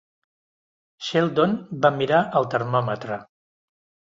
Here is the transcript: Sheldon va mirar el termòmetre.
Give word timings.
Sheldon 1.09 1.53
va 1.85 1.93
mirar 1.99 2.25
el 2.41 2.51
termòmetre. 2.55 3.19